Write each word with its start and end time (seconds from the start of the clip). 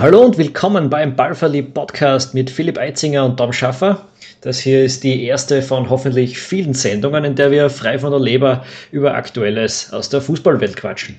Hallo 0.00 0.22
und 0.22 0.38
willkommen 0.38 0.88
beim 0.88 1.14
Ballverlieb 1.14 1.74
Podcast 1.74 2.32
mit 2.32 2.48
Philipp 2.48 2.78
Eitzinger 2.78 3.22
und 3.22 3.36
Tom 3.36 3.52
Schaffer. 3.52 4.08
Das 4.40 4.58
hier 4.58 4.82
ist 4.82 5.04
die 5.04 5.24
erste 5.24 5.60
von 5.60 5.90
hoffentlich 5.90 6.40
vielen 6.40 6.72
Sendungen, 6.72 7.22
in 7.22 7.36
der 7.36 7.50
wir 7.50 7.68
frei 7.68 7.98
von 7.98 8.10
der 8.10 8.18
Leber 8.18 8.64
über 8.92 9.12
Aktuelles 9.12 9.92
aus 9.92 10.08
der 10.08 10.22
Fußballwelt 10.22 10.74
quatschen. 10.74 11.18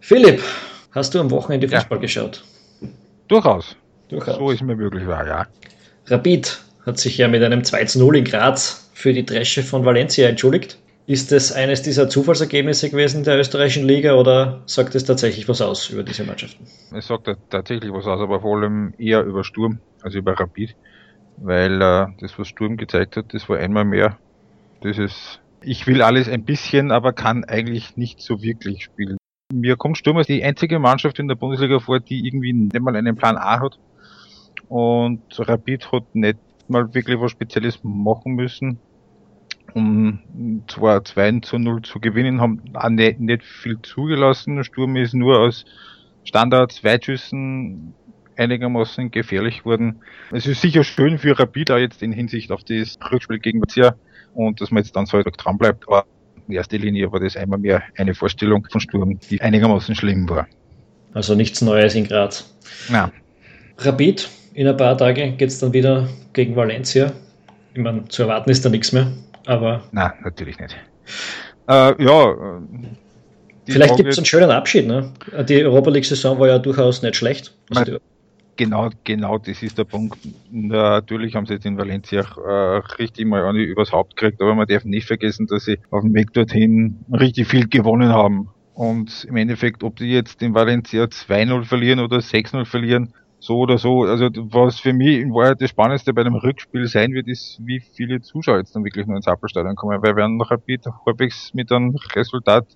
Philipp, 0.00 0.42
hast 0.90 1.14
du 1.14 1.20
am 1.20 1.30
Wochenende 1.30 1.68
Fußball 1.68 1.98
ja. 1.98 2.02
geschaut? 2.02 2.42
Durchaus. 3.28 3.76
Durchaus. 4.08 4.34
So 4.34 4.50
ist 4.50 4.62
mir 4.62 4.74
möglich 4.74 5.06
war, 5.06 5.24
ja. 5.24 5.46
Rapid 6.06 6.58
hat 6.86 6.98
sich 6.98 7.18
ja 7.18 7.28
mit 7.28 7.44
einem 7.44 7.62
2 7.62 8.00
0 8.00 8.16
in 8.16 8.24
Graz 8.24 8.90
für 8.94 9.12
die 9.12 9.24
Dresche 9.24 9.62
von 9.62 9.84
Valencia 9.84 10.28
entschuldigt. 10.28 10.76
Ist 11.08 11.32
das 11.32 11.52
eines 11.52 11.80
dieser 11.80 12.10
Zufallsergebnisse 12.10 12.90
gewesen 12.90 13.24
der 13.24 13.38
österreichischen 13.38 13.86
Liga 13.86 14.16
oder 14.16 14.60
sagt 14.66 14.94
es 14.94 15.04
tatsächlich 15.04 15.48
was 15.48 15.62
aus 15.62 15.88
über 15.88 16.02
diese 16.02 16.22
Mannschaften? 16.22 16.66
Es 16.94 17.06
sagt 17.06 17.34
tatsächlich 17.48 17.90
was 17.90 18.06
aus, 18.06 18.20
aber 18.20 18.42
vor 18.42 18.58
allem 18.58 18.92
eher 18.98 19.24
über 19.24 19.42
Sturm, 19.42 19.80
also 20.02 20.18
über 20.18 20.38
Rapid, 20.38 20.76
weil 21.38 21.80
äh, 21.80 22.08
das, 22.20 22.38
was 22.38 22.48
Sturm 22.48 22.76
gezeigt 22.76 23.16
hat, 23.16 23.32
das 23.32 23.48
war 23.48 23.56
einmal 23.56 23.86
mehr. 23.86 24.18
Ist, 24.82 25.40
ich 25.62 25.86
will 25.86 26.02
alles 26.02 26.28
ein 26.28 26.44
bisschen, 26.44 26.90
aber 26.90 27.14
kann 27.14 27.42
eigentlich 27.44 27.96
nicht 27.96 28.20
so 28.20 28.42
wirklich 28.42 28.84
spielen. 28.84 29.16
Mir 29.50 29.76
kommt 29.76 29.96
Sturm 29.96 30.18
als 30.18 30.26
die 30.26 30.44
einzige 30.44 30.78
Mannschaft 30.78 31.18
in 31.18 31.28
der 31.28 31.36
Bundesliga 31.36 31.78
vor, 31.78 32.00
die 32.00 32.26
irgendwie 32.26 32.52
nicht 32.52 32.78
mal 32.80 32.94
einen 32.94 33.16
Plan 33.16 33.38
A 33.38 33.60
hat. 33.60 33.78
Und 34.68 35.22
Rapid 35.38 35.90
hat 35.90 36.14
nicht 36.14 36.36
mal 36.68 36.92
wirklich 36.92 37.18
was 37.18 37.30
Spezielles 37.30 37.78
machen 37.82 38.34
müssen 38.34 38.78
um 39.78 40.64
zwar 40.66 41.04
2 41.04 41.40
zu 41.40 41.58
0 41.58 41.82
zu 41.82 42.00
gewinnen, 42.00 42.40
haben 42.40 42.62
auch 42.74 42.88
nicht, 42.88 43.20
nicht 43.20 43.44
viel 43.44 43.80
zugelassen. 43.82 44.62
Sturm 44.64 44.96
ist 44.96 45.14
nur 45.14 45.38
aus 45.38 45.64
Standards, 46.24 46.82
Weitschüssen 46.84 47.94
einigermaßen 48.36 49.10
gefährlich 49.10 49.64
worden. 49.64 50.00
Es 50.32 50.46
ist 50.46 50.60
sicher 50.60 50.84
schön 50.84 51.18
für 51.18 51.38
Rapid 51.38 51.70
auch 51.70 51.78
jetzt 51.78 52.02
in 52.02 52.12
Hinsicht 52.12 52.52
auf 52.52 52.64
das 52.64 52.98
Rückspiel 53.10 53.38
gegen 53.38 53.60
Vazia 53.60 53.94
und 54.34 54.60
dass 54.60 54.70
man 54.70 54.82
jetzt 54.82 54.94
dann 54.94 55.06
so 55.06 55.20
dran 55.22 55.58
bleibt, 55.58 55.88
aber 55.88 56.04
in 56.46 56.54
erster 56.54 56.78
Linie 56.78 57.10
war 57.12 57.20
das 57.20 57.36
einmal 57.36 57.58
mehr 57.58 57.82
eine 57.96 58.14
Vorstellung 58.14 58.66
von 58.70 58.80
Sturm, 58.80 59.18
die 59.30 59.40
einigermaßen 59.40 59.94
schlimm 59.94 60.28
war. 60.28 60.46
Also 61.14 61.34
nichts 61.34 61.62
Neues 61.62 61.94
in 61.94 62.06
Graz. 62.06 62.54
Ja. 62.90 63.10
Rapid, 63.78 64.28
in 64.54 64.66
ein 64.68 64.76
paar 64.76 64.96
Tagen 64.96 65.36
geht 65.36 65.48
es 65.48 65.58
dann 65.58 65.72
wieder 65.72 66.08
gegen 66.32 66.56
Valencia. 66.56 67.12
Ich 67.74 67.80
meine, 67.80 68.06
zu 68.08 68.22
erwarten 68.22 68.50
ist 68.50 68.64
da 68.64 68.68
nichts 68.68 68.92
mehr 68.92 69.12
aber. 69.48 69.82
Nein, 69.92 70.12
natürlich 70.22 70.58
nicht. 70.58 70.76
Äh, 71.68 72.02
ja. 72.02 72.30
Äh, 72.32 72.60
Vielleicht 73.64 73.96
gibt 73.96 74.08
es 74.08 74.18
einen 74.18 74.24
schönen 74.24 74.50
Abschied. 74.50 74.86
Ne? 74.86 75.12
Die 75.46 75.64
Europa 75.64 75.90
League-Saison 75.90 76.38
war 76.38 76.48
ja 76.48 76.58
durchaus 76.58 77.02
nicht 77.02 77.16
schlecht. 77.16 77.54
Also 77.74 77.98
genau, 78.56 78.88
genau, 79.04 79.36
das 79.38 79.62
ist 79.62 79.76
der 79.76 79.84
Punkt. 79.84 80.18
Natürlich 80.50 81.34
haben 81.34 81.44
sie 81.44 81.54
jetzt 81.54 81.66
in 81.66 81.76
Valencia 81.76 82.20
äh, 82.20 82.78
richtig 82.98 83.26
mal 83.26 83.44
eine 83.44 83.60
übers 83.60 83.92
Haupt 83.92 84.16
gekriegt, 84.16 84.40
aber 84.40 84.54
man 84.54 84.66
darf 84.66 84.84
nicht 84.84 85.06
vergessen, 85.06 85.46
dass 85.46 85.66
sie 85.66 85.78
auf 85.90 86.02
dem 86.02 86.14
Weg 86.14 86.32
dorthin 86.32 87.04
richtig 87.12 87.48
viel 87.48 87.68
gewonnen 87.68 88.10
haben. 88.10 88.48
Und 88.72 89.26
im 89.28 89.36
Endeffekt, 89.36 89.82
ob 89.82 89.96
die 89.96 90.12
jetzt 90.12 90.40
in 90.40 90.54
Valencia 90.54 91.04
2-0 91.04 91.64
verlieren 91.64 92.00
oder 92.00 92.18
6-0 92.18 92.64
verlieren, 92.64 93.12
so 93.40 93.58
oder 93.58 93.78
so. 93.78 94.02
Also 94.02 94.28
was 94.34 94.80
für 94.80 94.92
mich 94.92 95.18
in 95.18 95.32
Wahrheit 95.32 95.60
das 95.60 95.70
Spannendste 95.70 96.12
bei 96.12 96.24
dem 96.24 96.34
Rückspiel 96.34 96.86
sein 96.86 97.12
wird, 97.12 97.28
ist, 97.28 97.60
wie 97.64 97.80
viele 97.80 98.20
Zuschauer 98.20 98.58
jetzt 98.58 98.74
dann 98.74 98.84
wirklich 98.84 99.06
nur 99.06 99.16
ins 99.16 99.28
Appelstadion 99.28 99.76
kommen. 99.76 100.02
Weil 100.02 100.16
werden 100.16 100.36
noch 100.36 100.50
ein 100.50 100.60
bisschen 100.66 100.92
halbwegs 101.06 101.54
mit 101.54 101.70
einem 101.70 101.96
Resultat 102.14 102.66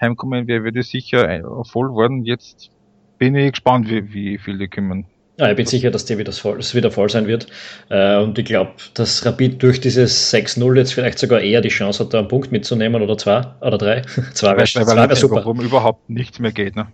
heimkommen, 0.00 0.46
wer 0.46 0.64
wird 0.64 0.76
es 0.76 0.90
sicher 0.90 1.42
voll 1.64 1.90
worden. 1.90 2.24
Jetzt 2.24 2.70
bin 3.18 3.34
ich 3.36 3.52
gespannt, 3.52 3.88
wie, 3.88 4.12
wie 4.12 4.38
viele 4.38 4.68
kommen. 4.68 5.06
Ja, 5.38 5.50
ich 5.50 5.56
bin 5.56 5.64
sicher, 5.64 5.90
dass 5.90 6.04
der 6.04 6.18
wieder 6.18 6.30
voll, 6.32 6.58
wieder 6.58 6.90
voll 6.90 7.08
sein 7.08 7.26
wird. 7.26 7.46
Äh, 7.88 8.18
und 8.18 8.38
ich 8.38 8.44
glaube, 8.44 8.72
dass 8.94 9.24
Rapid 9.24 9.62
durch 9.62 9.80
dieses 9.80 10.32
6-0 10.32 10.76
jetzt 10.76 10.92
vielleicht 10.92 11.18
sogar 11.18 11.40
eher 11.40 11.62
die 11.62 11.70
Chance 11.70 12.04
hat, 12.04 12.12
da 12.12 12.18
einen 12.18 12.28
Punkt 12.28 12.52
mitzunehmen 12.52 13.00
oder 13.00 13.16
zwei 13.16 13.42
oder 13.60 13.78
drei. 13.78 14.02
zwei 14.34 14.56
wäre 14.56 15.08
wär 15.08 15.16
super. 15.16 15.36
Warum 15.36 15.60
überhaupt 15.60 16.10
nichts 16.10 16.38
mehr 16.38 16.52
geht. 16.52 16.76
Ne? 16.76 16.88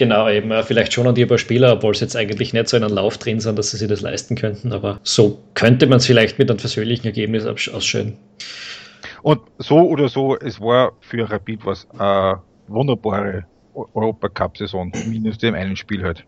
Genau, 0.00 0.30
eben 0.30 0.50
vielleicht 0.62 0.94
schon 0.94 1.06
an 1.06 1.14
die 1.14 1.26
paar 1.26 1.36
Spieler, 1.36 1.74
obwohl 1.74 1.94
sie 1.94 2.06
jetzt 2.06 2.16
eigentlich 2.16 2.54
nicht 2.54 2.68
so 2.68 2.76
in 2.78 2.82
einem 2.84 2.94
Lauf 2.94 3.18
drin 3.18 3.38
sind, 3.38 3.58
dass 3.58 3.70
sie 3.72 3.76
sich 3.76 3.86
das 3.86 4.00
leisten 4.00 4.34
könnten. 4.34 4.72
Aber 4.72 4.98
so 5.02 5.38
könnte 5.52 5.86
man 5.86 5.98
es 5.98 6.06
vielleicht 6.06 6.38
mit 6.38 6.48
einem 6.50 6.58
versöhnlichen 6.58 7.04
Ergebnis 7.04 7.44
ausschön. 7.44 8.16
Und 9.20 9.42
so 9.58 9.76
oder 9.76 10.08
so, 10.08 10.38
es 10.38 10.58
war 10.58 10.92
für 11.02 11.30
Rapid 11.30 11.66
was 11.66 11.86
äh, 11.98 12.34
wunderbare 12.68 13.44
Europacup-Saison, 13.74 14.90
minus 15.06 15.36
dem 15.36 15.54
einen 15.54 15.76
Spiel 15.76 16.02
halt. 16.02 16.24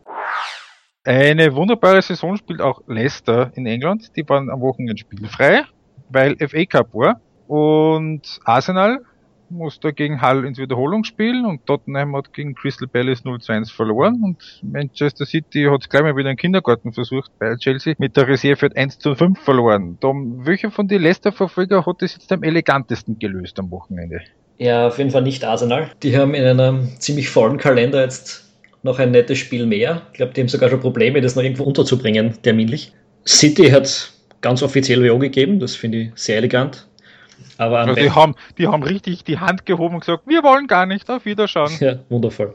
Eine 1.04 1.54
wunderbare 1.54 2.02
Saison 2.02 2.36
spielt 2.36 2.60
auch 2.60 2.82
Leicester 2.88 3.52
in 3.54 3.64
England. 3.64 4.14
Die 4.16 4.28
waren 4.28 4.50
am 4.50 4.60
Wochenende 4.60 4.98
spielfrei, 4.98 5.62
weil 6.10 6.36
FA 6.46 6.66
Cup 6.66 6.92
war. 6.92 7.22
Und 7.48 8.38
Arsenal 8.44 9.00
musste 9.52 9.92
gegen 9.92 10.22
Hull 10.22 10.44
ins 10.44 10.58
Wiederholungsspiel 10.58 11.44
und 11.44 11.66
Tottenham 11.66 12.16
hat 12.16 12.32
gegen 12.32 12.54
Crystal 12.54 12.88
Palace 12.88 13.24
0 13.24 13.40
2 13.40 13.54
1 13.54 13.70
verloren 13.70 14.20
und 14.22 14.60
Manchester 14.62 15.26
City 15.26 15.68
hat 15.70 15.88
gleich 15.88 16.02
mal 16.02 16.16
wieder 16.16 16.28
einen 16.28 16.38
Kindergarten 16.38 16.92
versucht 16.92 17.30
bei 17.38 17.54
Chelsea 17.56 17.94
mit 17.98 18.16
der 18.16 18.28
Reserve 18.28 18.66
hat 18.66 18.76
1 18.76 18.98
zu 18.98 19.14
5 19.14 19.38
verloren. 19.38 19.98
Tom, 20.00 20.46
welcher 20.46 20.70
von 20.70 20.88
den 20.88 21.02
Leicester-Verfolger 21.02 21.86
hat 21.86 22.02
das 22.02 22.14
jetzt 22.14 22.32
am 22.32 22.42
elegantesten 22.42 23.18
gelöst 23.18 23.58
am 23.58 23.70
Wochenende? 23.70 24.20
Ja, 24.58 24.88
auf 24.88 24.98
jeden 24.98 25.10
Fall 25.10 25.22
nicht 25.22 25.44
Arsenal. 25.44 25.90
Die 26.02 26.16
haben 26.16 26.34
in 26.34 26.44
einem 26.44 26.88
ziemlich 26.98 27.28
vollen 27.28 27.58
Kalender 27.58 28.02
jetzt 28.02 28.44
noch 28.82 28.98
ein 28.98 29.10
nettes 29.10 29.38
Spiel 29.38 29.66
mehr. 29.66 30.02
Ich 30.12 30.18
glaube, 30.18 30.32
die 30.32 30.40
haben 30.40 30.48
sogar 30.48 30.68
schon 30.70 30.80
Probleme, 30.80 31.20
das 31.20 31.36
noch 31.36 31.42
irgendwo 31.42 31.64
unterzubringen, 31.64 32.34
terminlich. 32.42 32.92
City 33.26 33.70
hat 33.70 34.12
ganz 34.40 34.62
offiziell 34.62 35.08
WO 35.08 35.18
gegeben, 35.18 35.60
das 35.60 35.76
finde 35.76 35.98
ich 35.98 36.10
sehr 36.16 36.36
elegant. 36.36 36.86
Aber 37.58 37.80
also 37.80 37.94
die, 37.94 38.10
haben, 38.10 38.34
die 38.58 38.66
haben 38.66 38.82
richtig 38.82 39.24
die 39.24 39.38
Hand 39.38 39.66
gehoben 39.66 39.94
und 39.94 40.00
gesagt, 40.00 40.24
wir 40.26 40.42
wollen 40.42 40.66
gar 40.66 40.86
nicht, 40.86 41.10
auf 41.10 41.24
Wiederschauen. 41.24 41.72
Ja, 41.80 41.98
wundervoll. 42.08 42.54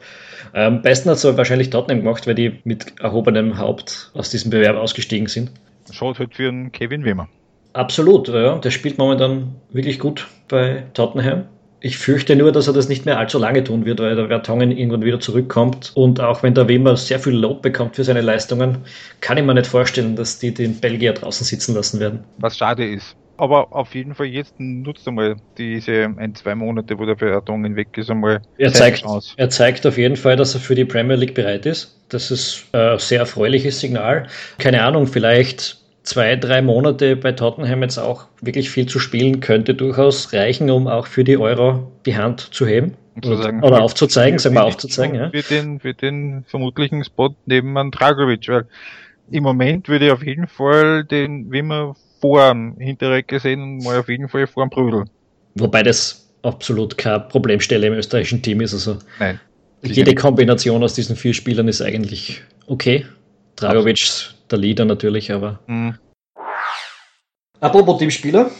Am 0.53 0.81
besten 0.81 1.09
hat 1.09 1.17
es 1.17 1.37
wahrscheinlich 1.37 1.69
Tottenham 1.69 1.99
gemacht, 1.99 2.27
weil 2.27 2.35
die 2.35 2.59
mit 2.63 2.99
erhobenem 2.99 3.57
Haupt 3.57 4.11
aus 4.13 4.29
diesem 4.29 4.51
Bewerb 4.51 4.75
ausgestiegen 4.77 5.27
sind. 5.27 5.51
Schaut 5.91 6.19
halt 6.19 6.35
für 6.35 6.49
einen 6.49 6.71
Kevin 6.71 7.05
Wimmer. 7.05 7.29
Absolut, 7.73 8.27
ja. 8.27 8.57
Der 8.57 8.71
spielt 8.71 8.97
momentan 8.97 9.55
wirklich 9.71 9.99
gut 9.99 10.27
bei 10.47 10.83
Tottenham. 10.93 11.45
Ich 11.79 11.97
fürchte 11.99 12.35
nur, 12.35 12.51
dass 12.51 12.67
er 12.67 12.73
das 12.73 12.89
nicht 12.89 13.05
mehr 13.05 13.19
allzu 13.19 13.37
lange 13.37 13.63
tun 13.63 13.85
wird, 13.85 13.99
weil 13.99 14.15
der 14.15 14.27
Vertongen 14.27 14.71
irgendwann 14.71 15.03
wieder 15.03 15.19
zurückkommt. 15.19 15.91
Und 15.93 16.19
auch 16.19 16.41
wenn 16.41 16.55
der 16.55 16.67
Wimmer 16.67 16.97
sehr 16.97 17.19
viel 17.19 17.35
Lob 17.35 17.61
bekommt 17.61 17.95
für 17.95 18.03
seine 18.03 18.21
Leistungen, 18.21 18.79
kann 19.21 19.37
ich 19.37 19.43
mir 19.43 19.53
nicht 19.53 19.67
vorstellen, 19.67 20.15
dass 20.15 20.39
die 20.39 20.53
den 20.53 20.79
Belgier 20.79 21.13
draußen 21.13 21.45
sitzen 21.45 21.75
lassen 21.75 21.99
werden. 21.99 22.23
Was 22.39 22.57
schade 22.57 22.83
ist. 22.83 23.15
Aber 23.37 23.75
auf 23.75 23.93
jeden 23.93 24.15
Fall 24.15 24.25
jetzt 24.25 24.59
nutzt 24.59 25.07
einmal 25.07 25.35
diese 25.57 26.11
ein, 26.17 26.33
zwei 26.33 26.55
Monate, 26.55 26.97
wo 26.97 27.05
der 27.05 27.17
Vertongen 27.17 27.75
weg 27.75 27.95
ist, 27.95 28.09
einmal. 28.09 28.41
Er 28.57 28.73
zeigt, 28.73 29.05
er 29.37 29.49
zeigt 29.49 29.85
auf 29.85 29.97
jeden 29.97 30.15
Fall, 30.15 30.35
dass 30.35 30.55
er 30.55 30.59
für 30.59 30.75
die 30.75 30.85
Premier 30.85 31.15
League 31.15 31.35
bereit 31.35 31.65
ist. 31.65 31.99
Das 32.09 32.31
ist 32.31 32.65
ein 32.73 32.97
sehr 32.97 33.19
erfreuliches 33.19 33.79
Signal. 33.79 34.27
Keine 34.57 34.83
Ahnung, 34.83 35.05
vielleicht 35.05 35.77
zwei, 36.03 36.35
drei 36.35 36.61
Monate 36.61 37.15
bei 37.15 37.33
Tottenham 37.33 37.83
jetzt 37.83 37.99
auch 37.99 38.25
wirklich 38.41 38.69
viel 38.69 38.87
zu 38.87 38.97
spielen, 38.97 39.39
könnte 39.39 39.75
durchaus 39.75 40.33
reichen, 40.33 40.69
um 40.71 40.87
auch 40.87 41.05
für 41.05 41.23
die 41.23 41.37
Euro 41.37 41.91
die 42.05 42.17
Hand 42.17 42.39
zu 42.53 42.65
heben. 42.65 42.93
Oder, 43.23 43.37
sagen, 43.37 43.63
oder 43.63 43.81
aufzuzeigen, 43.81 44.39
sagen 44.39 44.55
wir 44.55 44.63
aufzuzeigen. 44.63 45.15
Ja. 45.15 45.29
Für, 45.31 45.41
den, 45.41 45.79
für 45.79 45.93
den 45.93 46.43
vermutlichen 46.47 47.03
Spot 47.03 47.35
neben 47.45 47.91
Dragovic, 47.91 48.47
weil 48.47 48.65
im 49.29 49.43
Moment 49.43 49.89
würde 49.89 50.05
ich 50.05 50.11
auf 50.11 50.23
jeden 50.23 50.47
Fall 50.47 51.03
den 51.03 51.51
Wimmer 51.51 51.95
vor 52.19 52.49
dem 52.49 52.77
Hinterreck 52.77 53.27
gesehen 53.27 53.61
und 53.61 53.83
mal 53.83 53.99
auf 53.99 54.09
jeden 54.09 54.29
Fall 54.29 54.47
vor 54.47 54.65
dem 54.65 54.69
Brüdel. 54.69 55.05
Wobei 55.55 55.83
das 55.83 56.29
absolut 56.43 56.97
keine 56.97 57.21
Problemstelle 57.21 57.87
im 57.87 57.93
österreichischen 57.93 58.41
Team 58.41 58.61
ist. 58.61 58.73
Also 58.73 58.97
Nein. 59.19 59.39
Jede 59.83 60.15
Kombination 60.15 60.83
aus 60.83 60.93
diesen 60.93 61.15
vier 61.15 61.33
Spielern 61.33 61.67
ist 61.67 61.81
eigentlich 61.81 62.41
okay. 62.65 63.05
Dragovic, 63.55 64.33
der 64.49 64.57
Leader 64.57 64.85
natürlich, 64.85 65.31
aber. 65.31 65.59
Mhm. 65.67 65.95
Apropos 67.59 67.97
Teamspieler, 67.99 68.51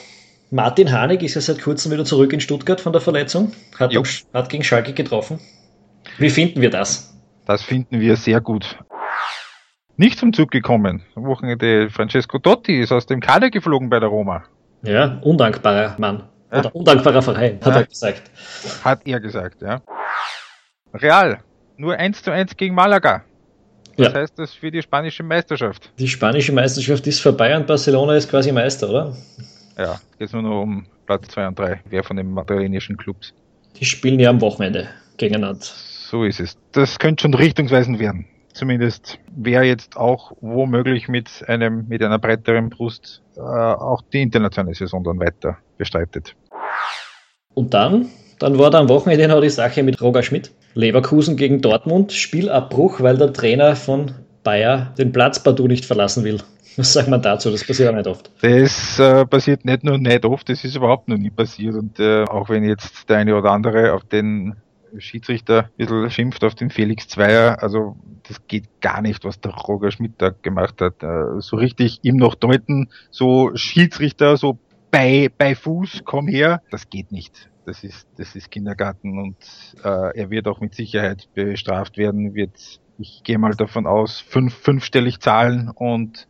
Martin 0.50 0.92
Hanig 0.92 1.22
ist 1.24 1.36
ja 1.36 1.42
seit 1.42 1.62
kurzem 1.62 1.92
wieder 1.92 2.06
zurück 2.06 2.34
in 2.34 2.40
Stuttgart 2.40 2.82
von 2.82 2.94
der 2.94 3.02
Verletzung, 3.02 3.52
hat, 3.78 3.94
hat 4.34 4.50
gegen 4.50 4.64
Schalke 4.64 4.94
getroffen. 4.94 5.40
Wie 6.18 6.30
finden 6.30 6.62
wir 6.62 6.70
das? 6.70 7.16
Das 7.46 7.64
finden 7.64 8.00
wir 8.00 8.16
sehr 8.16 8.42
gut 8.42 8.78
nicht 9.98 10.20
zum 10.20 10.32
Zug 10.32 10.52
gekommen. 10.52 11.04
Am 11.16 11.26
Wochenende 11.26 11.90
Francesco 11.90 12.40
Totti 12.40 12.80
ist 12.80 12.92
aus 12.92 13.06
dem 13.06 13.20
Kader 13.20 13.50
geflogen 13.50 13.90
bei 13.90 14.00
der 14.00 14.10
Roma. 14.10 14.44
Ja, 14.84 15.20
undankbarer 15.22 15.96
Mann. 15.98 16.24
Ja. 16.52 16.60
Oder 16.60 16.76
undankbarer 16.76 17.22
Verein, 17.22 17.60
hat 17.62 17.74
ja. 17.74 17.82
er 17.82 17.86
gesagt. 17.86 18.32
Hat 18.84 19.02
er 19.06 19.20
gesagt, 19.20 19.62
ja. 19.62 19.82
Real, 20.94 21.40
nur 21.76 21.96
1 21.98 22.24
zu 22.24 22.32
1 22.32 22.56
gegen 22.56 22.74
Malaga. 22.74 23.24
Was 23.98 24.14
ja. 24.14 24.14
heißt 24.14 24.40
das 24.40 24.54
für 24.54 24.72
die 24.72 24.82
spanische 24.82 25.24
Meisterschaft? 25.24 25.92
Die 25.98 26.08
spanische 26.08 26.54
Meisterschaft 26.54 27.06
ist 27.08 27.20
vorbei 27.20 27.58
und 27.58 27.66
Barcelona 27.66 28.16
ist 28.16 28.30
quasi 28.30 28.52
Meister, 28.52 28.90
oder? 28.90 29.18
Ja, 29.78 30.00
geht 30.20 30.32
nur 30.32 30.44
noch 30.44 30.62
um 30.62 30.86
Platz 31.06 31.28
2 31.30 31.48
und 31.48 31.60
3. 31.60 31.82
Wer 31.90 32.04
von 32.04 32.16
den 32.16 32.32
madrilenischen 32.32 32.96
Clubs? 32.96 33.34
Die 33.76 33.86
spielen 33.86 34.20
ja 34.20 34.30
am 34.30 34.40
Wochenende 34.40 34.88
gegeneinander. 35.18 35.60
So 35.62 36.24
ist 36.24 36.40
es. 36.40 36.58
Das 36.72 37.00
könnte 37.00 37.24
schon 37.24 37.34
richtungsweisend 37.34 38.00
werden. 38.00 38.28
Zumindest, 38.58 39.20
wer 39.36 39.64
jetzt 39.64 39.96
auch 39.96 40.34
womöglich 40.42 41.08
mit 41.08 41.44
einem, 41.48 41.88
mit 41.88 42.04
einer 42.04 42.20
breiteren 42.20 42.70
Brust 42.70 43.22
äh, 43.38 43.40
auch 43.40 44.02
die 44.14 44.22
internationale 44.22 44.76
Saison 44.76 45.04
dann 45.04 45.20
weiter 45.20 45.58
bestreitet. 45.78 46.36
Und 47.54 47.74
dann, 47.74 48.08
dann 48.40 48.58
war 48.60 48.70
da 48.70 48.80
am 48.80 48.90
Wochenende 48.90 49.28
noch 49.28 49.42
die 49.42 49.50
Sache 49.50 49.84
mit 49.84 50.02
Roger 50.02 50.24
Schmidt. 50.24 50.52
Leverkusen 50.74 51.38
gegen 51.38 51.62
Dortmund, 51.62 52.12
Spielabbruch, 52.12 53.02
weil 53.02 53.18
der 53.18 53.34
Trainer 53.34 53.76
von 53.76 54.12
Bayer 54.44 54.94
den 54.98 55.12
Platz 55.12 55.42
partout 55.42 55.68
nicht 55.68 55.86
verlassen 55.86 56.24
will. 56.24 56.40
Was 56.78 56.94
sagt 56.94 57.08
man 57.10 57.22
dazu? 57.22 57.50
Das 57.50 57.66
passiert 57.66 57.90
auch 57.90 57.96
nicht 57.96 58.06
oft. 58.06 58.30
Das 58.42 59.00
äh, 59.00 59.26
passiert 59.26 59.66
nicht 59.66 59.84
nur 59.84 59.98
nicht 59.98 60.24
oft, 60.26 60.48
das 60.48 60.64
ist 60.64 60.76
überhaupt 60.76 61.08
noch 61.08 61.18
nie 61.18 61.32
passiert. 61.32 61.74
Und 61.76 62.00
äh, 62.00 62.24
auch 62.26 62.50
wenn 62.50 62.64
jetzt 62.64 63.10
der 63.10 63.18
eine 63.18 63.36
oder 63.36 63.52
andere 63.52 63.94
auf 63.94 64.04
den 64.04 64.56
Schiedsrichter 64.98 65.64
ein 65.64 65.72
bisschen 65.78 66.10
schimpft, 66.12 66.44
auf 66.44 66.56
den 66.56 66.70
Felix 66.70 67.08
Zweier, 67.08 67.62
also 67.62 67.96
das 68.28 68.46
geht 68.48 68.82
gar 68.82 69.02
nicht, 69.02 69.26
was 69.26 69.40
der 69.40 69.52
Roger 69.52 69.92
Schmidt 69.92 70.14
da 70.18 70.30
gemacht 70.30 70.82
hat. 70.82 71.04
Äh, 71.04 71.40
so 71.40 71.58
richtig 71.58 72.00
ihm 72.04 72.18
noch 72.18 72.36
deuten, 72.36 72.90
so 73.10 73.52
Schiedsrichter, 73.56 74.38
so 74.38 74.60
bei, 74.92 75.30
bei 75.38 75.56
Fuß, 75.56 76.02
komm 76.06 76.28
her, 76.28 76.62
das 76.72 76.90
geht 76.90 77.12
nicht. 77.12 77.50
Das 77.66 77.84
ist, 77.84 78.08
das 78.18 78.36
ist 78.36 78.50
Kindergarten 78.50 79.20
und 79.20 79.36
äh, 79.84 80.18
er 80.18 80.30
wird 80.30 80.48
auch 80.48 80.62
mit 80.62 80.74
Sicherheit 80.74 81.28
bestraft 81.34 81.98
werden, 81.98 82.34
wird, 82.34 82.80
ich 82.98 83.24
gehe 83.24 83.38
mal 83.38 83.56
davon 83.56 83.86
aus, 83.86 84.20
fünf, 84.20 84.54
fünfstellig 84.56 85.20
zahlen 85.20 85.70
und 85.70 86.28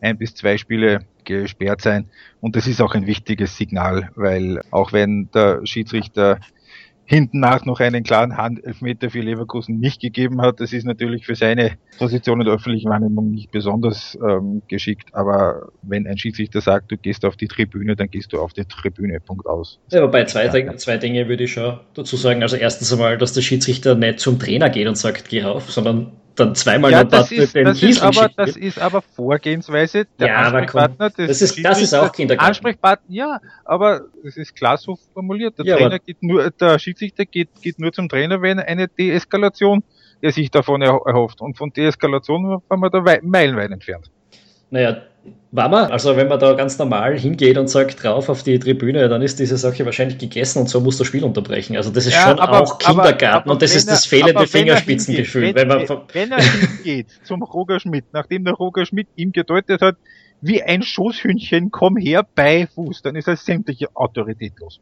ein 0.00 0.18
bis 0.18 0.34
zwei 0.34 0.58
Spiele 0.58 1.06
gesperrt 1.24 1.80
sein. 1.80 2.10
Und 2.40 2.56
das 2.56 2.66
ist 2.66 2.80
auch 2.80 2.94
ein 2.94 3.06
wichtiges 3.06 3.56
Signal, 3.56 4.10
weil 4.16 4.60
auch 4.70 4.92
wenn 4.92 5.30
der 5.32 5.64
Schiedsrichter 5.64 6.40
hinten 7.12 7.40
nach 7.40 7.66
noch 7.66 7.78
einen 7.80 8.04
klaren 8.04 8.38
Handelfmeter 8.38 9.10
für 9.10 9.20
Leverkusen 9.20 9.78
nicht 9.78 10.00
gegeben 10.00 10.40
hat. 10.40 10.60
Das 10.60 10.72
ist 10.72 10.86
natürlich 10.86 11.26
für 11.26 11.34
seine 11.34 11.72
Position 11.98 12.40
in 12.40 12.46
der 12.46 12.54
öffentlichen 12.54 12.88
Wahrnehmung 12.88 13.32
nicht 13.32 13.50
besonders 13.50 14.18
ähm, 14.26 14.62
geschickt, 14.66 15.10
aber 15.12 15.68
wenn 15.82 16.06
ein 16.06 16.16
Schiedsrichter 16.16 16.62
sagt, 16.62 16.90
du 16.90 16.96
gehst 16.96 17.26
auf 17.26 17.36
die 17.36 17.48
Tribüne, 17.48 17.96
dann 17.96 18.08
gehst 18.08 18.32
du 18.32 18.40
auf 18.40 18.54
die 18.54 18.64
Tribüne, 18.64 19.20
Punkt 19.20 19.46
aus. 19.46 19.78
Ja, 19.90 20.00
aber 20.00 20.10
bei 20.10 20.24
zwei, 20.24 20.46
ja. 20.46 20.76
zwei 20.76 20.96
Dinge 20.96 21.28
würde 21.28 21.44
ich 21.44 21.52
schon 21.52 21.80
dazu 21.92 22.16
sagen. 22.16 22.42
Also 22.42 22.56
erstens 22.56 22.90
einmal, 22.90 23.18
dass 23.18 23.34
der 23.34 23.42
Schiedsrichter 23.42 23.94
nicht 23.94 24.18
zum 24.18 24.38
Trainer 24.38 24.70
geht 24.70 24.88
und 24.88 24.96
sagt, 24.96 25.28
geh 25.28 25.42
rauf, 25.42 25.70
sondern 25.70 26.12
dann 26.36 26.54
zweimal 26.54 26.90
ja, 26.90 27.04
das 27.04 27.30
ist, 27.32 27.54
den 27.54 27.64
das 27.64 27.82
ist 27.82 28.02
aber 28.02 28.30
Das 28.36 28.56
ist 28.56 28.78
aber 28.78 29.02
Vorgehensweise 29.02 30.06
der 30.18 30.28
ja, 30.28 30.36
Ansprechpartner. 30.36 31.10
Das, 31.10 31.26
das, 31.26 31.42
ist, 31.42 31.64
das 31.64 31.80
ist 31.80 31.94
auch 31.94 32.12
Kindergarten. 32.12 32.48
Ansprechpartner, 32.48 33.14
ja, 33.14 33.40
aber 33.64 34.02
es 34.24 34.36
ist 34.36 34.54
klar 34.54 34.76
so 34.76 34.98
formuliert. 35.14 35.58
Der 35.58 35.66
ja, 35.66 35.76
Trainer 35.76 35.98
geht 35.98 36.22
nur, 36.22 36.50
der 36.50 36.78
Schiedsrichter 36.78 37.24
geht, 37.24 37.48
geht 37.60 37.78
nur 37.78 37.92
zum 37.92 38.08
Trainer, 38.08 38.42
wenn 38.42 38.58
eine 38.60 38.88
Deeskalation 38.88 39.82
er 40.20 40.32
sich 40.32 40.50
davon 40.50 40.82
erhofft. 40.82 41.40
Und 41.40 41.58
von 41.58 41.72
Deeskalation 41.72 42.62
waren 42.68 42.80
wir 42.80 42.90
da 42.90 43.02
meilenweit 43.22 43.72
entfernt. 43.72 44.10
Naja, 44.72 45.02
war 45.52 45.68
man, 45.68 45.92
also 45.92 46.16
wenn 46.16 46.28
man 46.28 46.40
da 46.40 46.54
ganz 46.54 46.78
normal 46.78 47.18
hingeht 47.18 47.58
und 47.58 47.68
sagt 47.68 48.02
drauf 48.02 48.30
auf 48.30 48.42
die 48.42 48.58
Tribüne, 48.58 49.06
dann 49.10 49.20
ist 49.20 49.38
diese 49.38 49.58
Sache 49.58 49.84
wahrscheinlich 49.84 50.16
gegessen 50.16 50.60
und 50.60 50.70
so 50.70 50.80
muss 50.80 50.96
das 50.96 51.06
Spiel 51.06 51.24
unterbrechen. 51.24 51.76
Also 51.76 51.90
das 51.90 52.06
ist 52.06 52.14
ja, 52.14 52.30
schon 52.30 52.38
aber, 52.38 52.62
auch 52.62 52.78
Kindergarten 52.78 53.22
aber, 53.22 53.36
aber 53.36 53.50
und 53.52 53.62
das 53.62 53.76
ist 53.76 53.86
das 53.86 54.06
fehlende 54.06 54.46
Fingerspitzengefühl. 54.46 55.54
Wenn, 55.54 55.68
wenn, 55.68 55.88
wenn, 55.88 55.98
wenn, 56.12 56.32
er 56.32 56.42
hingeht 56.42 57.06
zum 57.24 57.42
Roger 57.42 57.78
Schmidt, 57.80 58.06
nachdem 58.12 58.44
der 58.44 58.54
Roger 58.54 58.86
Schmidt 58.86 59.08
ihm 59.14 59.32
gedeutet 59.32 59.82
hat, 59.82 59.96
wie 60.40 60.62
ein 60.62 60.82
Schoßhündchen, 60.82 61.70
komm 61.70 61.98
her 61.98 62.26
bei 62.34 62.66
Fuß, 62.74 63.02
dann 63.02 63.14
ist 63.14 63.28
er 63.28 63.36
sämtliche 63.36 63.94
Autorität 63.94 64.54
los. 64.58 64.80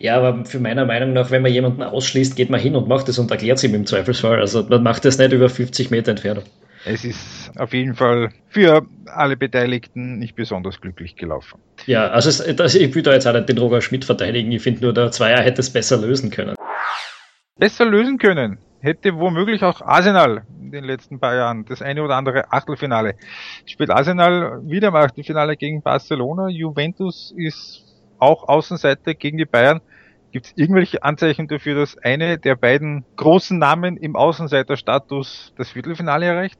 Ja, 0.00 0.16
aber 0.16 0.44
für 0.44 0.58
meiner 0.58 0.84
Meinung 0.84 1.12
nach, 1.12 1.30
wenn 1.30 1.42
man 1.42 1.52
jemanden 1.52 1.84
ausschließt, 1.84 2.34
geht 2.34 2.50
man 2.50 2.58
hin 2.58 2.74
und 2.74 2.88
macht 2.88 3.08
es 3.08 3.20
und 3.20 3.30
erklärt 3.30 3.58
es 3.58 3.64
ihm 3.64 3.76
im 3.76 3.86
Zweifelsfall. 3.86 4.40
Also 4.40 4.64
man 4.64 4.82
macht 4.82 5.04
es 5.04 5.16
nicht 5.16 5.32
über 5.32 5.48
50 5.48 5.92
Meter 5.92 6.10
Entfernung. 6.10 6.42
Es 6.84 7.04
ist 7.04 7.50
auf 7.58 7.72
jeden 7.72 7.94
Fall 7.94 8.30
für 8.48 8.86
alle 9.06 9.36
Beteiligten 9.36 10.18
nicht 10.18 10.36
besonders 10.36 10.80
glücklich 10.80 11.16
gelaufen. 11.16 11.60
Ja, 11.86 12.08
also 12.08 12.28
es, 12.28 12.56
das, 12.56 12.74
ich 12.74 12.94
will 12.94 13.02
da 13.02 13.12
jetzt 13.12 13.26
auch 13.26 13.32
nicht 13.32 13.48
den 13.48 13.58
Roger 13.58 13.80
Schmidt 13.80 14.04
verteidigen. 14.04 14.52
Ich 14.52 14.62
finde 14.62 14.82
nur, 14.82 14.94
der 14.94 15.10
Zweier 15.10 15.40
hätte 15.40 15.60
es 15.60 15.70
besser 15.70 15.96
lösen 15.98 16.30
können. 16.30 16.54
Besser 17.58 17.84
lösen 17.84 18.18
können 18.18 18.58
hätte 18.80 19.16
womöglich 19.16 19.62
auch 19.64 19.82
Arsenal 19.82 20.42
in 20.60 20.72
den 20.72 20.84
letzten 20.84 21.18
paar 21.18 21.34
Jahren 21.34 21.64
das 21.64 21.82
eine 21.82 22.02
oder 22.02 22.16
andere 22.16 22.52
Achtelfinale. 22.52 23.14
Spielt 23.66 23.90
Arsenal 23.90 24.60
wieder 24.64 24.88
im 24.88 24.96
Achtelfinale 24.96 25.56
gegen 25.56 25.82
Barcelona. 25.82 26.48
Juventus 26.48 27.32
ist 27.36 27.84
auch 28.18 28.48
Außenseiter 28.48 29.14
gegen 29.14 29.38
die 29.38 29.44
Bayern. 29.44 29.80
Gibt 30.30 30.46
es 30.46 30.52
irgendwelche 30.56 31.02
Anzeichen 31.02 31.48
dafür, 31.48 31.74
dass 31.74 31.96
eine 31.98 32.38
der 32.38 32.54
beiden 32.54 33.04
großen 33.16 33.58
Namen 33.58 33.96
im 33.96 34.14
Außenseiterstatus 34.14 35.54
das 35.56 35.70
Viertelfinale 35.70 36.26
erreicht? 36.26 36.58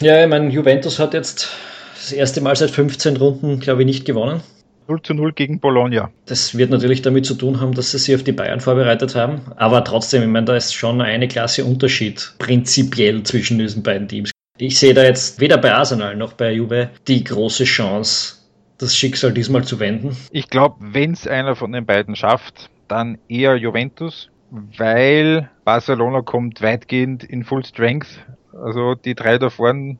Ja, 0.00 0.22
ich 0.22 0.28
meine, 0.28 0.50
Juventus 0.50 0.98
hat 0.98 1.14
jetzt 1.14 1.50
das 1.94 2.12
erste 2.12 2.40
Mal 2.40 2.54
seit 2.54 2.70
15 2.70 3.16
Runden, 3.16 3.60
glaube 3.60 3.82
ich, 3.82 3.86
nicht 3.86 4.04
gewonnen. 4.04 4.40
0 4.86 5.02
zu 5.02 5.14
0 5.14 5.32
gegen 5.32 5.60
Bologna. 5.60 6.10
Das 6.26 6.56
wird 6.56 6.70
natürlich 6.70 7.02
damit 7.02 7.24
zu 7.24 7.34
tun 7.34 7.60
haben, 7.60 7.74
dass 7.74 7.90
sie 7.90 7.98
sich 7.98 8.14
auf 8.14 8.22
die 8.22 8.32
Bayern 8.32 8.60
vorbereitet 8.60 9.14
haben. 9.14 9.40
Aber 9.56 9.82
trotzdem, 9.82 10.22
ich 10.22 10.28
meine, 10.28 10.44
da 10.44 10.56
ist 10.56 10.74
schon 10.74 11.00
eine 11.00 11.26
Klasse 11.26 11.64
Unterschied 11.64 12.34
prinzipiell 12.38 13.22
zwischen 13.22 13.58
diesen 13.58 13.82
beiden 13.82 14.08
Teams. 14.08 14.30
Ich 14.58 14.78
sehe 14.78 14.94
da 14.94 15.02
jetzt 15.02 15.40
weder 15.40 15.58
bei 15.58 15.74
Arsenal 15.74 16.14
noch 16.16 16.34
bei 16.34 16.52
Juve 16.52 16.90
die 17.08 17.24
große 17.24 17.64
Chance, 17.64 18.36
das 18.78 18.96
Schicksal 18.96 19.32
diesmal 19.32 19.64
zu 19.64 19.80
wenden? 19.80 20.16
Ich 20.30 20.50
glaube, 20.50 20.76
wenn 20.80 21.12
es 21.12 21.26
einer 21.26 21.56
von 21.56 21.72
den 21.72 21.86
beiden 21.86 22.16
schafft, 22.16 22.70
dann 22.88 23.18
eher 23.28 23.56
Juventus, 23.56 24.30
weil 24.50 25.50
Barcelona 25.64 26.22
kommt 26.22 26.62
weitgehend 26.62 27.24
in 27.24 27.44
Full 27.44 27.64
Strength. 27.64 28.24
Also 28.52 28.94
die 28.94 29.14
drei 29.14 29.38
da 29.38 29.50
vorne. 29.50 29.98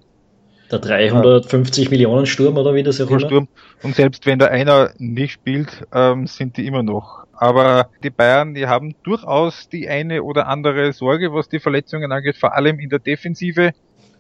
Der 0.71 0.79
350 0.79 1.87
äh, 1.87 1.91
Millionen 1.91 2.26
Sturm 2.26 2.56
oder 2.56 2.75
wie 2.75 2.82
das 2.82 3.00
auch 3.00 3.11
immer. 3.11 3.21
Sturm. 3.21 3.49
Und 3.82 3.94
selbst 3.94 4.26
wenn 4.26 4.38
da 4.38 4.47
einer 4.47 4.91
nicht 4.99 5.32
spielt, 5.32 5.87
ähm, 5.93 6.27
sind 6.27 6.56
die 6.56 6.67
immer 6.67 6.82
noch. 6.82 7.25
Aber 7.32 7.91
die 8.03 8.11
Bayern, 8.11 8.55
die 8.55 8.67
haben 8.67 8.94
durchaus 9.03 9.69
die 9.69 9.88
eine 9.88 10.23
oder 10.23 10.47
andere 10.47 10.93
Sorge, 10.93 11.32
was 11.32 11.49
die 11.49 11.59
Verletzungen 11.59 12.12
angeht, 12.12 12.37
vor 12.37 12.55
allem 12.55 12.79
in 12.79 12.88
der 12.88 13.00
Defensive. 13.00 13.73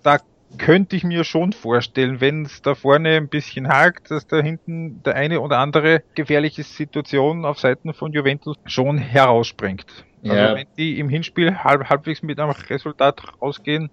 Da 0.02 0.18
könnte 0.58 0.96
ich 0.96 1.04
mir 1.04 1.24
schon 1.24 1.52
vorstellen, 1.52 2.20
wenn 2.20 2.44
es 2.44 2.62
da 2.62 2.74
vorne 2.74 3.16
ein 3.16 3.28
bisschen 3.28 3.68
hakt, 3.68 4.10
dass 4.10 4.26
da 4.26 4.40
hinten 4.40 5.02
der 5.02 5.14
eine 5.14 5.40
oder 5.40 5.58
andere 5.58 6.02
gefährliche 6.14 6.62
Situation 6.62 7.44
auf 7.44 7.58
Seiten 7.58 7.94
von 7.94 8.12
Juventus 8.12 8.56
schon 8.66 8.98
herausspringt. 8.98 9.86
Also 10.22 10.34
ja. 10.34 10.54
wenn 10.54 10.66
die 10.78 10.98
im 10.98 11.08
Hinspiel 11.08 11.58
halb, 11.58 11.88
halbwegs 11.88 12.22
mit 12.22 12.40
einem 12.40 12.50
Resultat 12.50 13.22
rausgehen, 13.40 13.90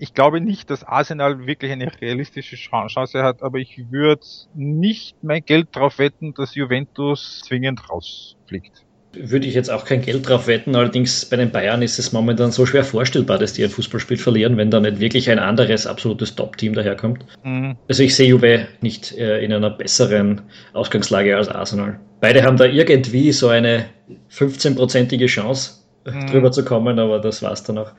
ich 0.00 0.14
glaube 0.14 0.40
nicht, 0.40 0.70
dass 0.70 0.84
Arsenal 0.84 1.46
wirklich 1.46 1.72
eine 1.72 1.90
realistische 2.00 2.56
Chance 2.56 3.22
hat, 3.22 3.42
aber 3.42 3.58
ich 3.58 3.90
würde 3.90 4.24
nicht 4.54 5.16
mein 5.22 5.44
Geld 5.44 5.68
darauf 5.72 5.98
wetten, 5.98 6.34
dass 6.34 6.54
Juventus 6.54 7.40
zwingend 7.44 7.90
rausfliegt 7.90 8.84
würde 9.12 9.46
ich 9.46 9.54
jetzt 9.54 9.70
auch 9.70 9.84
kein 9.84 10.02
Geld 10.02 10.28
drauf 10.28 10.46
wetten. 10.46 10.76
Allerdings 10.76 11.24
bei 11.24 11.36
den 11.36 11.50
Bayern 11.50 11.82
ist 11.82 11.98
es 11.98 12.12
momentan 12.12 12.50
so 12.52 12.66
schwer 12.66 12.84
vorstellbar, 12.84 13.38
dass 13.38 13.54
die 13.54 13.64
ein 13.64 13.70
Fußballspiel 13.70 14.16
verlieren, 14.16 14.56
wenn 14.56 14.70
da 14.70 14.80
nicht 14.80 15.00
wirklich 15.00 15.30
ein 15.30 15.38
anderes 15.38 15.86
absolutes 15.86 16.34
Top-Team 16.34 16.74
daherkommt. 16.74 17.24
Mhm. 17.42 17.76
Also 17.88 18.02
ich 18.02 18.14
sehe 18.14 18.28
Juve 18.28 18.66
nicht 18.80 19.16
äh, 19.16 19.42
in 19.42 19.52
einer 19.52 19.70
besseren 19.70 20.42
Ausgangslage 20.72 21.36
als 21.36 21.48
Arsenal. 21.48 21.98
Beide 22.20 22.42
haben 22.42 22.56
da 22.56 22.64
irgendwie 22.64 23.32
so 23.32 23.48
eine 23.48 23.86
15-prozentige 24.30 25.26
Chance 25.26 25.80
mhm. 26.04 26.26
drüber 26.26 26.52
zu 26.52 26.64
kommen, 26.64 26.98
aber 26.98 27.18
das 27.18 27.42
war's 27.42 27.62
dann 27.64 27.78
auch. 27.78 27.92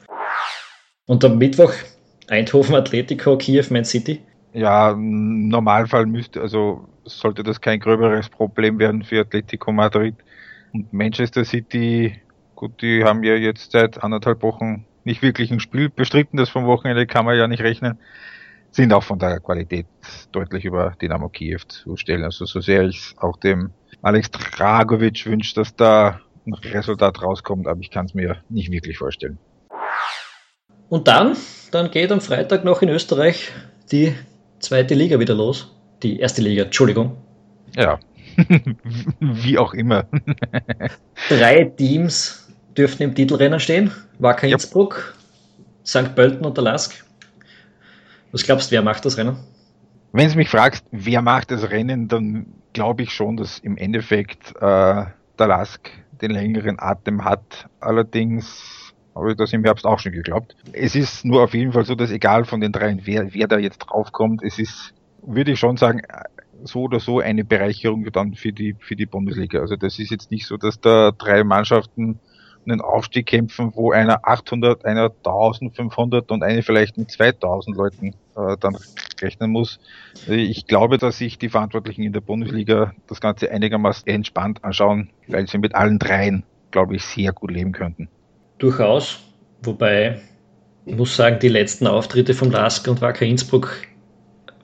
Und 1.06 1.26
am 1.26 1.38
Mittwoch 1.38 1.74
Eindhoven, 2.30 2.76
Atletico, 2.76 3.38
Kiew, 3.38 3.66
Man 3.72 3.86
City. 3.86 4.22
Ja, 4.54 4.92
im 4.92 5.48
Normalfall 5.48 6.06
müsste, 6.06 6.42
also 6.42 6.88
sollte 7.06 7.44
das 7.44 7.60
kein 7.60 7.80
gröberes 7.80 8.30
Problem 8.30 8.78
werden 8.80 9.04
für 9.04 9.22
Atletico 9.22 9.72
Madrid 9.72 10.16
und 10.74 10.94
Manchester 10.94 11.46
City, 11.46 12.22
gut, 12.56 12.82
die 12.82 13.04
haben 13.04 13.24
ja 13.24 13.36
jetzt 13.36 13.72
seit 13.72 14.04
anderthalb 14.04 14.44
Wochen 14.44 14.86
nicht 15.04 15.22
wirklich 15.22 15.52
ein 15.52 15.60
Spiel 15.60 15.90
bestritten, 15.90 16.38
das 16.38 16.50
vom 16.50 16.66
Wochenende 16.66 17.08
kann 17.08 17.26
man 17.26 17.38
ja 17.38 17.48
nicht 17.48 17.62
rechnen, 17.64 17.98
sind 18.72 18.94
auch 18.94 19.04
von 19.04 19.20
der 19.20 19.40
Qualität 19.40 19.88
deutlich 20.32 20.66
über 20.66 20.96
Dynamo 21.02 21.30
Kiew 21.30 21.62
zu 21.68 21.96
stellen. 21.96 22.24
Also 22.24 22.46
so 22.46 22.60
sehr 22.60 22.84
ich 22.84 23.16
auch 23.18 23.38
dem 23.38 23.72
Alex 24.02 24.30
Dragovic 24.32 25.26
wünsche, 25.26 25.56
dass 25.56 25.76
da 25.76 26.22
ein 26.46 26.54
Resultat 26.54 27.22
rauskommt, 27.22 27.68
aber 27.68 27.80
ich 27.82 27.90
kann 27.90 28.06
es 28.06 28.14
mir 28.14 28.38
nicht 28.50 28.72
wirklich 28.72 28.98
vorstellen. 28.98 29.40
Und 30.90 31.08
dann, 31.08 31.36
dann 31.72 31.92
geht 31.92 32.12
am 32.12 32.22
Freitag 32.22 32.64
noch 32.64 32.82
in 32.82 32.90
Österreich 32.90 33.52
die 33.92 34.16
zweite 34.60 34.96
Liga 34.96 35.20
wieder 35.20 35.36
los. 35.36 35.76
Die 36.02 36.20
erste 36.20 36.42
Liga, 36.42 36.64
Entschuldigung. 36.64 37.18
Ja, 37.76 38.00
Wie 39.20 39.58
auch 39.58 39.74
immer. 39.74 40.06
Drei 41.30 41.66
Teams 41.66 42.50
dürften 42.78 43.04
im 43.04 43.16
Titelrennen 43.16 43.60
stehen. 43.60 43.92
Wacker 44.20 44.48
ja. 44.48 44.54
Innsbruck, 44.54 45.16
St. 45.86 46.16
Pölten 46.16 46.46
und 46.46 46.56
der 46.58 46.64
Lask. 46.64 47.04
Was 48.32 48.44
glaubst 48.44 48.72
du, 48.72 48.76
wer 48.76 48.82
macht 48.82 49.06
das 49.06 49.18
Rennen? 49.18 49.38
Wenn 50.12 50.30
du 50.30 50.38
mich 50.38 50.50
fragst, 50.50 50.86
wer 50.92 51.22
macht 51.22 51.52
das 51.52 51.70
Rennen, 51.70 52.08
dann 52.08 52.48
glaube 52.74 53.04
ich 53.04 53.12
schon, 53.12 53.38
dass 53.38 53.60
im 53.60 53.78
Endeffekt 53.78 54.56
äh, 54.56 54.60
der 54.62 55.48
Lask 55.48 55.90
den 56.22 56.32
längeren 56.32 56.80
Atem 56.80 57.24
hat. 57.24 57.68
Allerdings 57.80 58.94
Habe 59.16 59.32
ich 59.32 59.38
das 59.38 59.52
im 59.54 59.64
Herbst 59.64 59.86
auch 59.86 60.00
schon 60.00 60.12
geglaubt. 60.12 60.56
Es 60.72 60.96
ist 60.96 61.26
nur 61.26 61.44
auf 61.44 61.54
jeden 61.54 61.74
Fall 61.74 61.86
so, 61.86 61.96
dass 61.96 62.12
egal 62.12 62.46
von 62.46 62.62
den 62.62 62.72
dreien, 62.72 63.02
wer, 63.04 63.34
wer 63.34 63.48
da 63.48 63.58
jetzt 63.58 63.80
draufkommt, 63.80 64.42
es 64.44 64.60
ist, 64.60 64.94
würde 65.22 65.52
ich 65.52 65.60
schon 65.60 65.78
sagen, 65.78 66.02
so 66.64 66.84
oder 66.84 67.00
so 67.00 67.20
eine 67.20 67.44
Bereicherung 67.44 68.06
dann 68.12 68.34
für 68.34 68.52
die, 68.52 68.76
für 68.80 68.96
die 68.96 69.06
Bundesliga. 69.06 69.60
Also 69.60 69.76
das 69.76 70.00
ist 70.00 70.12
jetzt 70.12 70.32
nicht 70.32 70.46
so, 70.46 70.58
dass 70.58 70.80
da 70.80 71.12
drei 71.12 71.44
Mannschaften 71.44 72.20
einen 72.68 72.82
Aufstieg 72.82 73.26
kämpfen, 73.26 73.72
wo 73.74 73.92
einer 73.92 74.28
800, 74.28 74.86
einer 74.86 75.06
1500 75.06 76.30
und 76.32 76.44
eine 76.44 76.62
vielleicht 76.62 76.98
mit 76.98 77.12
2000 77.12 77.76
Leuten 77.76 78.08
äh, 78.36 78.58
dann 78.60 78.78
rechnen 79.22 79.52
muss. 79.52 79.80
Ich 80.28 80.68
glaube, 80.68 80.98
dass 80.98 81.18
sich 81.18 81.38
die 81.38 81.50
Verantwortlichen 81.50 82.04
in 82.04 82.14
der 82.14 82.22
Bundesliga 82.22 82.94
das 83.08 83.22
Ganze 83.22 83.52
einigermaßen 83.52 84.08
entspannt 84.08 84.64
anschauen, 84.64 85.10
weil 85.28 85.48
sie 85.48 85.58
mit 85.58 85.76
allen 85.76 86.00
dreien, 86.00 86.44
glaube 86.72 86.96
ich, 86.96 87.04
sehr 87.04 87.32
gut 87.32 87.52
leben 87.52 87.72
könnten. 87.72 88.10
Durchaus. 88.58 89.20
Wobei, 89.62 90.22
ich 90.86 90.96
muss 90.96 91.16
sagen, 91.16 91.40
die 91.40 91.50
letzten 91.50 91.88
Auftritte 91.88 92.34
von 92.34 92.52
Lask 92.52 92.88
und 92.88 93.02
Wacker 93.02 93.26
Innsbruck 93.26 93.76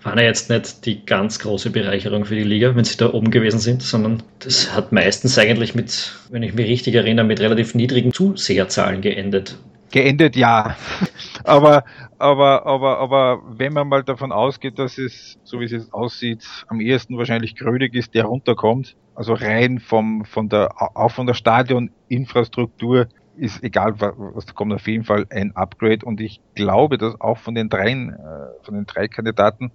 waren 0.05 0.19
ja 0.19 0.25
jetzt 0.25 0.51
nicht 0.51 0.85
die 0.85 1.03
ganz 1.03 1.39
große 1.39 1.71
Bereicherung 1.71 2.25
für 2.25 2.35
die 2.35 2.43
Liga, 2.43 2.75
wenn 2.75 2.85
sie 2.85 2.95
da 2.95 3.11
oben 3.11 3.31
gewesen 3.31 3.59
sind, 3.59 3.81
sondern 3.81 4.21
das 4.39 4.75
hat 4.75 4.91
meistens 4.91 5.37
eigentlich 5.39 5.73
mit, 5.73 6.13
wenn 6.29 6.43
ich 6.43 6.53
mich 6.53 6.67
richtig 6.67 6.93
erinnere, 6.93 7.25
mit 7.25 7.39
relativ 7.39 7.73
niedrigen 7.73 8.13
Zuseherzahlen 8.13 9.01
geendet. 9.01 9.57
Geendet, 9.91 10.35
ja. 10.35 10.75
aber, 11.43 11.85
aber, 12.19 12.67
aber, 12.67 12.99
aber 12.99 13.41
wenn 13.57 13.73
man 13.73 13.87
mal 13.87 14.03
davon 14.03 14.31
ausgeht, 14.31 14.77
dass 14.77 14.99
es, 14.99 15.39
so 15.43 15.59
wie 15.59 15.65
es 15.65 15.71
jetzt 15.71 15.91
aussieht, 15.91 16.45
am 16.67 16.81
ehesten 16.81 17.17
wahrscheinlich 17.17 17.55
Grödig 17.55 17.95
ist, 17.95 18.13
der 18.13 18.25
runterkommt, 18.25 18.95
also 19.15 19.33
rein 19.33 19.79
vom, 19.79 20.23
von 20.25 20.49
der, 20.49 20.69
auch 20.95 21.11
von 21.11 21.25
der 21.25 21.33
Stadioninfrastruktur, 21.33 23.07
ist 23.37 23.63
egal, 23.63 23.95
was 23.99 24.45
da 24.45 24.53
kommt, 24.53 24.73
auf 24.73 24.87
jeden 24.87 25.03
Fall 25.03 25.25
ein 25.29 25.55
Upgrade 25.55 26.05
und 26.05 26.19
ich 26.21 26.39
glaube, 26.55 26.97
dass 26.97 27.19
auch 27.19 27.37
von 27.37 27.55
den 27.55 27.69
dreien, 27.69 28.09
äh, 28.09 28.63
von 28.63 28.75
den 28.75 28.85
drei 28.85 29.07
Kandidaten 29.07 29.71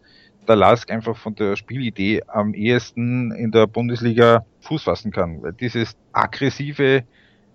der 0.48 0.56
Lask 0.56 0.90
einfach 0.90 1.16
von 1.16 1.34
der 1.34 1.56
Spielidee 1.56 2.22
am 2.26 2.54
ehesten 2.54 3.32
in 3.32 3.50
der 3.50 3.66
Bundesliga 3.66 4.44
Fuß 4.60 4.84
fassen 4.84 5.12
kann. 5.12 5.42
Weil 5.42 5.52
dieses 5.52 5.96
aggressive 6.12 7.04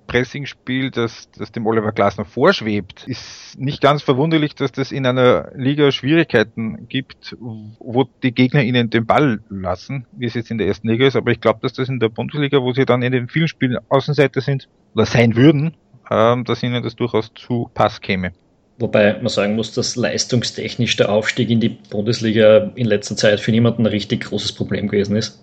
Pressingspiel, 0.08 0.92
das, 0.92 1.30
das 1.32 1.52
dem 1.52 1.66
Oliver 1.66 1.92
Glasner 1.92 2.26
vorschwebt, 2.26 3.06
ist 3.08 3.60
nicht 3.60 3.82
ganz 3.82 4.04
verwunderlich, 4.04 4.56
dass 4.56 4.72
das 4.72 4.92
in 4.92 5.06
einer 5.06 5.52
Liga 5.56 5.92
Schwierigkeiten 5.92 6.88
gibt, 6.88 7.36
wo 7.40 8.06
die 8.24 8.32
Gegner 8.32 8.64
ihnen 8.64 8.90
den 8.90 9.06
Ball 9.06 9.42
lassen, 9.50 10.06
wie 10.12 10.26
es 10.26 10.36
jetzt 10.36 10.52
in 10.52 10.58
der 10.58 10.68
ersten 10.68 10.88
Liga 10.88 11.08
ist. 11.08 11.16
Aber 11.16 11.32
ich 11.32 11.42
glaube, 11.42 11.60
dass 11.62 11.74
das 11.74 11.90
in 11.90 12.00
der 12.00 12.10
Bundesliga, 12.10 12.62
wo 12.62 12.72
sie 12.74 12.86
dann 12.86 13.02
in 13.02 13.12
den 13.12 13.28
vielen 13.28 13.48
Spielen 13.48 13.78
Außenseiter 13.90 14.42
sind 14.42 14.70
oder 14.94 15.06
sein 15.06 15.36
würden, 15.36 15.76
dass 16.10 16.64
ihnen 16.64 16.84
das 16.84 16.96
durchaus 16.96 17.32
zu 17.36 17.70
Pass 17.74 18.02
käme. 18.02 18.32
Wobei 18.78 19.14
man 19.14 19.30
sagen 19.30 19.56
muss, 19.56 19.72
dass 19.74 19.96
leistungstechnisch 19.96 20.98
der 20.98 21.10
Aufstieg 21.10 21.50
in 21.50 21.62
die 21.62 21.70
Bundesliga 21.70 22.72
in 22.76 22.88
letzter 22.88 23.16
Zeit 23.16 23.40
für 23.40 23.52
niemanden 23.52 23.84
ein 23.84 23.92
richtig 23.92 24.26
großes 24.26 24.52
Problem 24.52 24.90
gewesen 24.90 25.16
ist. 25.16 25.42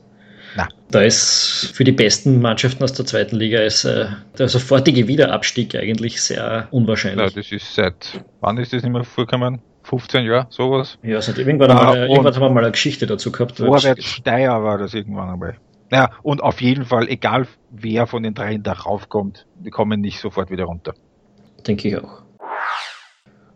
Na. 0.54 0.68
Da 0.90 1.00
ist 1.00 1.72
für 1.74 1.84
die 1.84 1.92
besten 1.92 2.42
Mannschaften 2.42 2.84
aus 2.84 2.92
der 2.92 3.06
zweiten 3.06 3.36
Liga 3.36 3.60
ist 3.60 3.84
äh, 3.84 4.06
der 4.38 4.48
sofortige 4.48 5.08
Wiederabstieg 5.08 5.74
eigentlich 5.74 6.20
sehr 6.20 6.68
unwahrscheinlich. 6.70 7.30
Ja, 7.30 7.40
das 7.40 7.52
ist 7.52 7.74
seit, 7.74 8.22
wann 8.40 8.58
ist 8.58 8.74
das 8.74 8.82
nicht 8.82 8.92
mehr 8.92 9.04
vorgekommen? 9.04 9.62
15 9.84 10.24
Jahre, 10.26 10.46
sowas? 10.50 10.98
Ja, 11.02 11.20
seit 11.20 11.38
irgendwann, 11.38 11.70
ah, 11.70 11.74
mal, 11.74 11.96
irgendwann 12.08 12.34
haben 12.34 12.42
wir 12.42 12.50
mal 12.50 12.64
eine 12.64 12.72
Geschichte 12.72 13.06
dazu 13.06 13.32
gehabt. 13.32 13.56
Vorwärts 13.56 14.04
Steier 14.04 14.62
war 14.62 14.78
das 14.78 14.94
irgendwann 14.94 15.30
einmal. 15.30 15.56
Ja, 15.92 16.10
und 16.22 16.42
auf 16.42 16.62
jeden 16.62 16.86
Fall, 16.86 17.08
egal 17.08 17.46
wer 17.70 18.06
von 18.06 18.22
den 18.22 18.32
dreien 18.32 18.62
da 18.62 18.72
raufkommt, 18.72 19.46
die 19.56 19.70
kommen 19.70 20.00
nicht 20.00 20.20
sofort 20.20 20.50
wieder 20.50 20.64
runter. 20.64 20.94
Denke 21.66 21.88
ich 21.88 21.96
auch. 21.98 22.22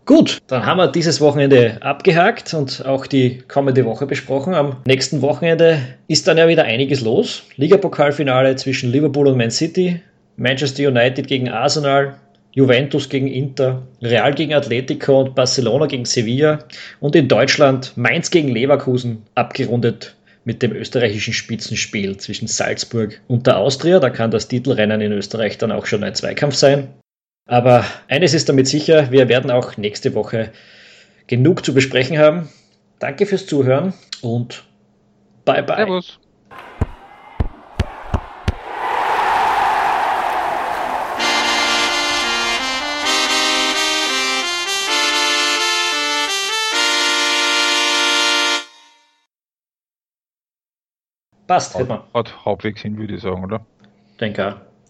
Gut, 0.05 0.39
dann 0.47 0.65
haben 0.67 0.77
wir 0.77 0.87
dieses 0.87 1.21
Wochenende 1.21 1.79
abgehakt 1.81 2.55
und 2.55 2.85
auch 2.87 3.07
die 3.07 3.39
kommende 3.49 3.85
Woche 3.87 4.07
besprochen. 4.07 4.55
Am 4.55 4.77
nächsten 4.87 5.21
Wochenende 5.21 5.81
ist 6.07 6.29
dann 6.29 6.37
ja 6.39 6.47
wieder 6.47 6.65
einiges 6.65 7.01
los. 7.01 7.43
Ligapokalfinale 7.57 8.55
zwischen 8.55 8.93
Liverpool 8.93 9.27
und 9.27 9.39
Man 9.39 9.51
City, 9.51 10.01
Manchester 10.37 10.89
United 10.89 11.27
gegen 11.27 11.49
Arsenal, 11.49 12.17
Juventus 12.53 13.09
gegen 13.09 13.27
Inter, 13.27 13.83
Real 14.01 14.33
gegen 14.33 14.55
Atletico 14.55 15.23
und 15.23 15.35
Barcelona 15.35 15.87
gegen 15.87 16.05
Sevilla 16.05 16.61
und 17.01 17.17
in 17.17 17.29
Deutschland 17.29 17.97
Mainz 17.97 18.31
gegen 18.31 18.49
Leverkusen 18.49 19.25
abgerundet 19.35 20.16
mit 20.47 20.63
dem 20.63 20.73
österreichischen 20.73 21.35
Spitzenspiel 21.35 22.17
zwischen 22.19 22.47
Salzburg 22.47 23.21
und 23.27 23.49
der 23.49 23.59
Austria. 23.59 23.99
Da 23.99 24.11
kann 24.11 24.31
das 24.31 24.47
Titelrennen 24.47 25.01
in 25.01 25.11
Österreich 25.11 25.59
dann 25.59 25.73
auch 25.73 25.87
schon 25.87 26.05
ein 26.05 26.15
Zweikampf 26.15 26.55
sein. 26.55 26.95
Aber 27.49 27.85
eines 28.09 28.33
ist 28.33 28.49
damit 28.49 28.69
sicher, 28.69 29.11
wir 29.11 29.29
werden 29.29 29.51
auch 29.51 29.77
nächste 29.77 30.15
Woche 30.15 30.53
genug 31.27 31.65
zu 31.65 31.75
besprechen 31.75 32.19
haben. 32.19 32.49
Danke 33.01 33.27
fürs 33.27 33.47
Zuhören 33.47 33.93
und 34.23 34.65
bye 35.45 35.65
bye. 35.65 35.77
Servus. 35.77 36.21
Passt, 51.47 51.75
hat, 51.79 51.89
hat 52.13 52.45
halbwegs 52.45 52.83
hin, 52.83 52.97
würde 52.99 53.15
ich 53.15 53.23
sagen, 53.23 53.45
oder? 53.45 53.65
Denke 54.21 54.49
auch. 54.49 54.66